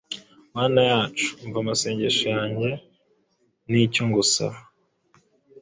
[0.55, 2.69] Mana yacu, umva amasengesho yanjye
[3.69, 4.59] n’icyo ngusaba.